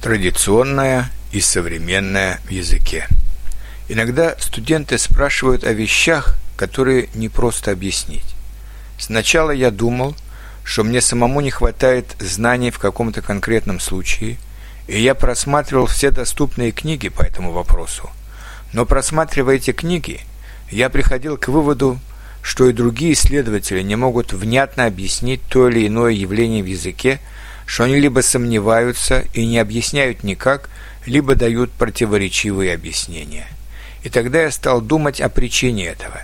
Традиционное 0.00 1.10
и 1.32 1.40
современное 1.40 2.40
в 2.44 2.50
языке. 2.50 3.08
Иногда 3.88 4.36
студенты 4.38 4.96
спрашивают 4.96 5.64
о 5.64 5.72
вещах, 5.72 6.36
которые 6.56 7.08
не 7.14 7.28
просто 7.28 7.72
объяснить. 7.72 8.36
Сначала 8.96 9.50
я 9.50 9.72
думал, 9.72 10.14
что 10.62 10.84
мне 10.84 11.00
самому 11.00 11.40
не 11.40 11.50
хватает 11.50 12.14
знаний 12.20 12.70
в 12.70 12.78
каком-то 12.78 13.22
конкретном 13.22 13.80
случае, 13.80 14.36
и 14.86 15.00
я 15.00 15.16
просматривал 15.16 15.86
все 15.86 16.12
доступные 16.12 16.70
книги 16.70 17.08
по 17.08 17.22
этому 17.22 17.50
вопросу. 17.50 18.08
Но 18.72 18.86
просматривая 18.86 19.56
эти 19.56 19.72
книги, 19.72 20.20
я 20.70 20.90
приходил 20.90 21.36
к 21.36 21.48
выводу, 21.48 21.98
что 22.40 22.68
и 22.68 22.72
другие 22.72 23.14
исследователи 23.14 23.82
не 23.82 23.96
могут 23.96 24.32
внятно 24.32 24.84
объяснить 24.84 25.40
то 25.48 25.68
или 25.68 25.88
иное 25.88 26.12
явление 26.12 26.62
в 26.62 26.66
языке, 26.66 27.18
что 27.68 27.84
они 27.84 28.00
либо 28.00 28.20
сомневаются 28.20 29.26
и 29.34 29.44
не 29.44 29.58
объясняют 29.58 30.24
никак, 30.24 30.70
либо 31.04 31.34
дают 31.34 31.70
противоречивые 31.70 32.72
объяснения. 32.72 33.46
И 34.02 34.08
тогда 34.08 34.40
я 34.40 34.50
стал 34.50 34.80
думать 34.80 35.20
о 35.20 35.28
причине 35.28 35.84
этого. 35.84 36.22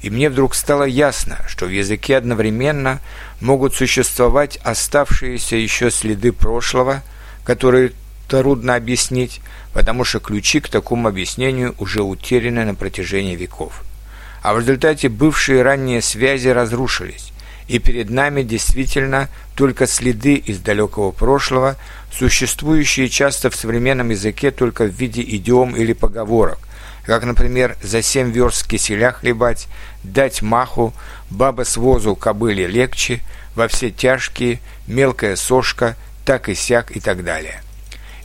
И 0.00 0.08
мне 0.08 0.30
вдруг 0.30 0.54
стало 0.54 0.84
ясно, 0.84 1.38
что 1.46 1.66
в 1.66 1.68
языке 1.70 2.16
одновременно 2.16 3.00
могут 3.42 3.74
существовать 3.74 4.58
оставшиеся 4.64 5.56
еще 5.56 5.90
следы 5.90 6.32
прошлого, 6.32 7.02
которые 7.44 7.92
трудно 8.26 8.74
объяснить, 8.74 9.42
потому 9.74 10.02
что 10.02 10.18
ключи 10.18 10.60
к 10.60 10.70
такому 10.70 11.08
объяснению 11.08 11.74
уже 11.78 12.02
утеряны 12.02 12.64
на 12.64 12.74
протяжении 12.74 13.36
веков. 13.36 13.82
А 14.42 14.54
в 14.54 14.60
результате 14.60 15.10
бывшие 15.10 15.60
ранние 15.60 16.00
связи 16.00 16.48
разрушились, 16.48 17.32
и 17.68 17.78
перед 17.78 18.10
нами 18.10 18.42
действительно 18.42 19.28
только 19.54 19.86
следы 19.86 20.34
из 20.34 20.58
далекого 20.58 21.10
прошлого, 21.10 21.76
существующие 22.12 23.08
часто 23.08 23.50
в 23.50 23.56
современном 23.56 24.10
языке 24.10 24.50
только 24.50 24.84
в 24.84 24.90
виде 24.90 25.22
идиом 25.22 25.74
или 25.74 25.92
поговорок, 25.92 26.58
как, 27.04 27.24
например, 27.24 27.76
«за 27.82 28.02
семь 28.02 28.30
верст 28.30 28.66
киселя 28.68 29.12
хлебать», 29.12 29.66
«дать 30.02 30.42
маху», 30.42 30.94
«баба 31.30 31.64
с 31.64 31.76
возу 31.76 32.14
кобыле 32.14 32.66
легче», 32.66 33.20
«во 33.54 33.68
все 33.68 33.90
тяжкие», 33.90 34.60
«мелкая 34.86 35.36
сошка», 35.36 35.96
«так 36.24 36.48
и 36.48 36.54
сяк» 36.54 36.94
и 36.94 37.00
так 37.00 37.24
далее. 37.24 37.62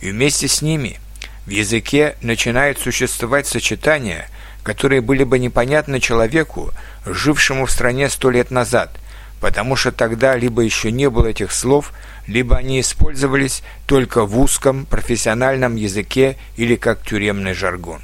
И 0.00 0.10
вместе 0.10 0.48
с 0.48 0.60
ними 0.60 0.98
в 1.46 1.50
языке 1.50 2.16
начинают 2.20 2.78
существовать 2.78 3.46
сочетания, 3.46 4.28
которые 4.62 5.00
были 5.00 5.24
бы 5.24 5.38
непонятны 5.38 6.00
человеку, 6.00 6.72
жившему 7.06 7.66
в 7.66 7.70
стране 7.70 8.10
сто 8.10 8.28
лет 8.28 8.50
назад– 8.50 8.90
потому 9.40 9.74
что 9.74 9.90
тогда 9.90 10.36
либо 10.36 10.62
еще 10.62 10.92
не 10.92 11.08
было 11.10 11.26
этих 11.26 11.50
слов, 11.52 11.92
либо 12.26 12.56
они 12.56 12.80
использовались 12.80 13.62
только 13.86 14.26
в 14.26 14.38
узком 14.38 14.86
профессиональном 14.86 15.76
языке 15.76 16.36
или 16.56 16.76
как 16.76 17.02
тюремный 17.02 17.54
жаргон. 17.54 18.02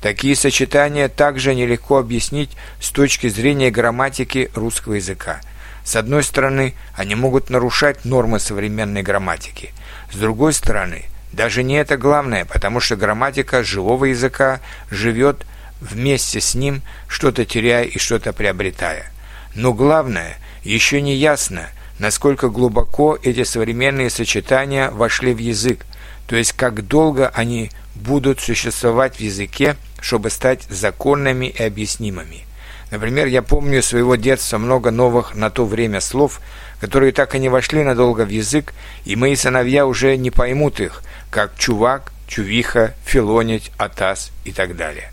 Такие 0.00 0.34
сочетания 0.34 1.08
также 1.08 1.54
нелегко 1.54 1.98
объяснить 1.98 2.50
с 2.80 2.88
точки 2.88 3.28
зрения 3.28 3.70
грамматики 3.70 4.50
русского 4.54 4.94
языка. 4.94 5.40
С 5.84 5.94
одной 5.96 6.22
стороны, 6.22 6.74
они 6.94 7.14
могут 7.14 7.50
нарушать 7.50 8.04
нормы 8.04 8.40
современной 8.40 9.02
грамматики. 9.02 9.72
С 10.10 10.16
другой 10.16 10.54
стороны, 10.54 11.04
даже 11.32 11.62
не 11.62 11.74
это 11.74 11.96
главное, 11.98 12.46
потому 12.46 12.80
что 12.80 12.96
грамматика 12.96 13.62
живого 13.62 14.06
языка 14.06 14.60
живет 14.90 15.46
вместе 15.80 16.40
с 16.40 16.54
ним, 16.54 16.82
что-то 17.06 17.44
теряя 17.44 17.84
и 17.84 17.98
что-то 17.98 18.32
приобретая. 18.32 19.10
Но 19.54 19.72
главное– 19.72 20.36
еще 20.62 21.00
не 21.00 21.14
ясно, 21.14 21.68
насколько 21.98 22.48
глубоко 22.48 23.18
эти 23.22 23.44
современные 23.44 24.10
сочетания 24.10 24.90
вошли 24.90 25.32
в 25.32 25.38
язык, 25.38 25.86
то 26.26 26.36
есть 26.36 26.52
как 26.52 26.86
долго 26.86 27.28
они 27.28 27.70
будут 27.94 28.40
существовать 28.40 29.16
в 29.16 29.20
языке, 29.20 29.76
чтобы 30.00 30.30
стать 30.30 30.64
законными 30.68 31.46
и 31.46 31.62
объяснимыми. 31.62 32.44
Например, 32.90 33.26
я 33.26 33.42
помню 33.42 33.82
своего 33.82 34.16
детства 34.16 34.58
много 34.58 34.90
новых 34.90 35.34
на 35.34 35.50
то 35.50 35.64
время 35.64 36.00
слов, 36.00 36.40
которые 36.80 37.12
так 37.12 37.34
и 37.34 37.38
не 37.38 37.48
вошли 37.48 37.84
надолго 37.84 38.24
в 38.24 38.30
язык, 38.30 38.74
и 39.04 39.16
мои 39.16 39.36
сыновья 39.36 39.86
уже 39.86 40.16
не 40.16 40.30
поймут 40.30 40.80
их, 40.80 41.02
как 41.30 41.56
чувак, 41.56 42.12
чувиха, 42.26 42.94
филонить, 43.04 43.70
атас 43.78 44.30
и 44.44 44.52
так 44.52 44.76
далее. 44.76 45.10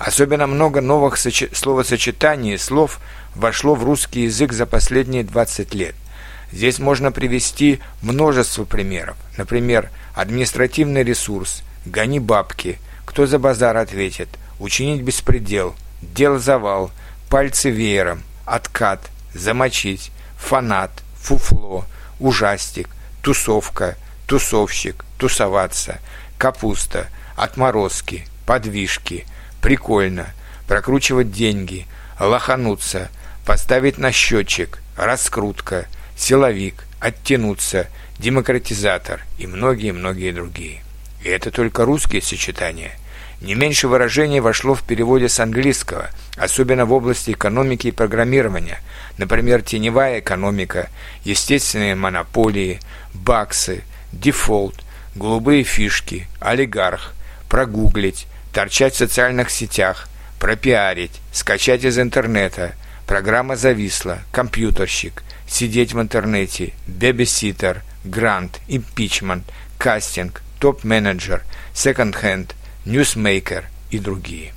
Особенно 0.00 0.46
много 0.46 0.80
новых 0.80 1.18
словосочетаний 1.18 2.54
и 2.54 2.56
слов 2.56 3.00
вошло 3.34 3.74
в 3.74 3.84
русский 3.84 4.22
язык 4.22 4.54
за 4.54 4.64
последние 4.64 5.24
20 5.24 5.74
лет. 5.74 5.94
Здесь 6.50 6.78
можно 6.78 7.12
привести 7.12 7.80
множество 8.00 8.64
примеров. 8.64 9.18
Например, 9.36 9.90
административный 10.14 11.04
ресурс, 11.04 11.62
гони 11.84 12.18
бабки, 12.18 12.78
кто 13.04 13.26
за 13.26 13.38
базар 13.38 13.76
ответит, 13.76 14.30
учинить 14.58 15.02
беспредел, 15.02 15.74
дел 16.00 16.38
завал, 16.38 16.90
пальцы 17.28 17.68
веером, 17.68 18.22
откат, 18.46 19.02
замочить, 19.34 20.12
фанат, 20.38 20.92
фуфло, 21.20 21.84
ужастик, 22.18 22.88
тусовка, 23.20 23.98
тусовщик, 24.26 25.04
тусоваться, 25.18 25.98
капуста, 26.38 27.08
отморозки, 27.36 28.24
подвижки, 28.46 29.26
прикольно, 29.60 30.26
прокручивать 30.66 31.32
деньги, 31.32 31.86
лохануться– 32.18 33.08
поставить 33.50 33.98
на 33.98 34.12
счетчик, 34.12 34.78
раскрутка, 34.96 35.86
силовик, 36.16 36.84
оттянуться, 37.00 37.88
демократизатор 38.18 39.22
и 39.38 39.48
многие-многие 39.48 40.32
другие. 40.32 40.82
И 41.24 41.28
это 41.28 41.50
только 41.50 41.84
русские 41.84 42.22
сочетания. 42.22 42.92
Не 43.40 43.56
меньше 43.56 43.88
выражений 43.88 44.38
вошло 44.38 44.74
в 44.74 44.84
переводе 44.84 45.28
с 45.28 45.40
английского, 45.40 46.10
особенно 46.36 46.84
в 46.84 46.92
области 46.92 47.32
экономики 47.32 47.88
и 47.88 47.90
программирования, 47.90 48.80
например, 49.16 49.62
теневая 49.62 50.20
экономика, 50.20 50.88
естественные 51.24 51.94
монополии, 51.94 52.78
баксы, 53.14 53.82
дефолт, 54.12 54.76
голубые 55.16 55.64
фишки, 55.64 56.28
олигарх, 56.38 57.14
прогуглить, 57.48 58.28
торчать 58.52 58.94
в 58.94 58.98
социальных 58.98 59.50
сетях, 59.50 60.08
пропиарить, 60.38 61.20
скачать 61.32 61.84
из 61.84 61.98
интернета– 61.98 62.74
Программа 63.10 63.56
зависла, 63.56 64.20
компьютерщик, 64.30 65.24
сидеть 65.48 65.92
в 65.94 66.00
интернете, 66.00 66.74
бебиситер, 66.86 67.82
грант, 68.04 68.60
импичмент, 68.68 69.42
кастинг, 69.78 70.42
топ-менеджер, 70.60 71.42
секонд-хенд, 71.74 72.54
ньюсмейкер. 72.84 73.64
И 73.90 73.98
другие. 73.98 74.52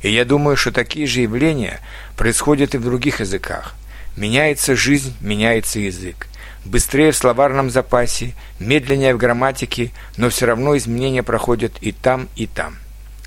И 0.00 0.10
я 0.10 0.24
думаю, 0.24 0.56
что 0.56 0.72
такие 0.72 1.06
же 1.06 1.20
явления 1.20 1.80
происходят 2.16 2.74
и 2.74 2.78
в 2.78 2.84
других 2.84 3.20
языках. 3.20 3.74
Меняется 4.16 4.74
жизнь, 4.74 5.14
меняется 5.20 5.78
язык. 5.78 6.28
Быстрее 6.64 7.12
в 7.12 7.16
словарном 7.16 7.68
запасе, 7.68 8.32
медленнее 8.58 9.14
в 9.14 9.18
грамматике, 9.18 9.90
но 10.16 10.30
все 10.30 10.46
равно 10.46 10.74
изменения 10.78 11.22
проходят 11.22 11.74
и 11.82 11.92
там, 11.92 12.30
и 12.34 12.46
там. 12.46 12.78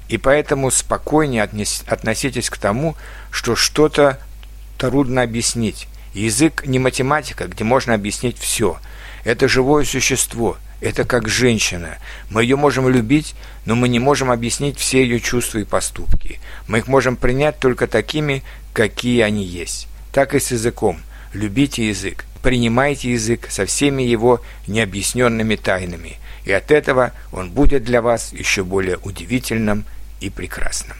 И 0.07 0.17
поэтому 0.17 0.71
спокойнее 0.71 1.43
относитесь 1.43 2.49
к 2.49 2.57
тому, 2.57 2.95
что 3.31 3.55
что-то 3.55 4.19
трудно 4.77 5.21
объяснить. 5.21 5.87
Язык 6.13 6.65
не 6.65 6.79
математика, 6.79 7.47
где 7.47 7.63
можно 7.63 7.93
объяснить 7.93 8.37
все. 8.37 8.77
Это 9.23 9.47
живое 9.47 9.83
существо, 9.83 10.57
это 10.79 11.03
как 11.03 11.27
женщина. 11.27 11.97
Мы 12.29 12.43
ее 12.43 12.55
можем 12.55 12.87
любить, 12.87 13.35
но 13.65 13.75
мы 13.75 13.89
не 13.89 13.99
можем 13.99 14.31
объяснить 14.31 14.77
все 14.77 15.01
ее 15.01 15.19
чувства 15.19 15.59
и 15.59 15.65
поступки. 15.65 16.39
Мы 16.67 16.79
их 16.79 16.87
можем 16.87 17.17
принять 17.17 17.59
только 17.59 17.87
такими, 17.87 18.43
какие 18.73 19.21
они 19.21 19.43
есть. 19.43 19.87
Так 20.13 20.33
и 20.33 20.39
с 20.39 20.51
языком. 20.51 20.99
Любите 21.33 21.87
язык, 21.87 22.25
принимайте 22.41 23.11
язык 23.11 23.47
со 23.49 23.65
всеми 23.65 24.03
его 24.03 24.41
необъясненными 24.65 25.55
тайнами, 25.55 26.17
и 26.45 26.51
от 26.51 26.71
этого 26.71 27.11
он 27.33 27.51
будет 27.51 27.83
для 27.83 28.01
вас 28.01 28.31
еще 28.31 28.63
более 28.63 28.97
удивительным 28.97 29.83
и 30.19 30.29
прекрасным. 30.29 30.97